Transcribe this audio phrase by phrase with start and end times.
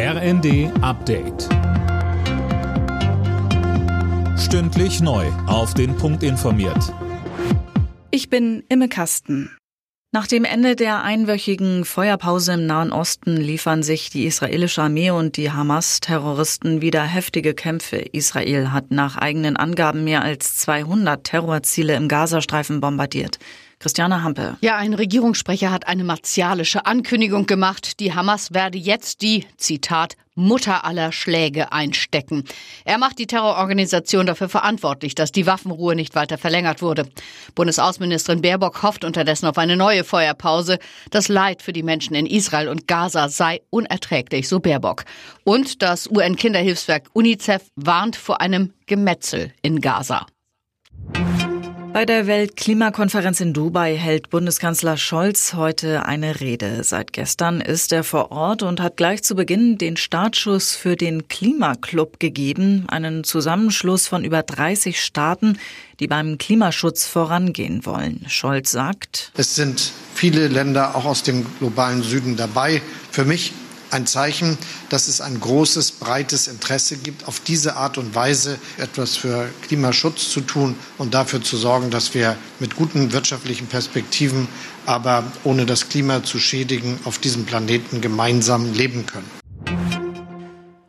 [0.00, 1.48] RND Update.
[4.38, 5.26] Stündlich neu.
[5.48, 6.94] Auf den Punkt informiert.
[8.12, 9.50] Ich bin Imme Kasten.
[10.12, 15.36] Nach dem Ende der einwöchigen Feuerpause im Nahen Osten liefern sich die israelische Armee und
[15.36, 17.96] die Hamas-Terroristen wieder heftige Kämpfe.
[17.96, 23.40] Israel hat nach eigenen Angaben mehr als 200 Terrorziele im Gazastreifen bombardiert.
[23.78, 24.56] Christiane Hampe.
[24.60, 28.00] Ja, ein Regierungssprecher hat eine martialische Ankündigung gemacht.
[28.00, 32.44] Die Hamas werde jetzt die, Zitat, Mutter aller Schläge einstecken.
[32.84, 37.08] Er macht die Terrororganisation dafür verantwortlich, dass die Waffenruhe nicht weiter verlängert wurde.
[37.54, 40.78] Bundesaußenministerin Baerbock hofft unterdessen auf eine neue Feuerpause.
[41.10, 45.04] Das Leid für die Menschen in Israel und Gaza sei unerträglich, so Baerbock.
[45.44, 50.26] Und das UN-Kinderhilfswerk UNICEF warnt vor einem Gemetzel in Gaza.
[51.98, 56.84] Bei der Weltklimakonferenz in Dubai hält Bundeskanzler Scholz heute eine Rede.
[56.84, 61.26] Seit gestern ist er vor Ort und hat gleich zu Beginn den Startschuss für den
[61.26, 65.58] Klimaclub gegeben, einen Zusammenschluss von über 30 Staaten,
[65.98, 68.24] die beim Klimaschutz vorangehen wollen.
[68.28, 72.80] Scholz sagt, es sind viele Länder auch aus dem globalen Süden dabei.
[73.10, 73.52] Für mich
[73.90, 74.58] ein Zeichen,
[74.88, 80.30] dass es ein großes, breites Interesse gibt, auf diese Art und Weise etwas für Klimaschutz
[80.30, 84.48] zu tun und dafür zu sorgen, dass wir mit guten wirtschaftlichen Perspektiven,
[84.86, 89.37] aber ohne das Klima zu schädigen, auf diesem Planeten gemeinsam leben können.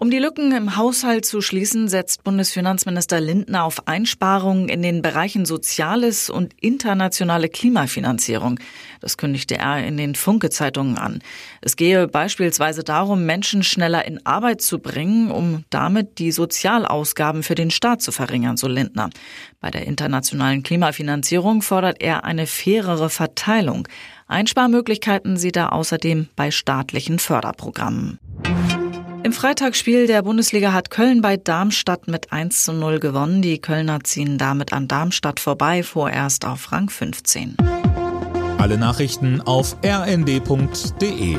[0.00, 5.44] Um die Lücken im Haushalt zu schließen, setzt Bundesfinanzminister Lindner auf Einsparungen in den Bereichen
[5.44, 8.58] Soziales und internationale Klimafinanzierung.
[9.02, 11.20] Das kündigte er in den Funke-Zeitungen an.
[11.60, 17.54] Es gehe beispielsweise darum, Menschen schneller in Arbeit zu bringen, um damit die Sozialausgaben für
[17.54, 19.10] den Staat zu verringern, so Lindner.
[19.60, 23.86] Bei der internationalen Klimafinanzierung fordert er eine fairere Verteilung.
[24.28, 28.18] Einsparmöglichkeiten sieht er außerdem bei staatlichen Förderprogrammen.
[29.22, 33.42] Im Freitagsspiel der Bundesliga hat Köln bei Darmstadt mit 1 zu 0 gewonnen.
[33.42, 37.56] Die Kölner ziehen damit an Darmstadt vorbei, vorerst auf Rang 15.
[38.58, 41.36] Alle Nachrichten auf rnd.de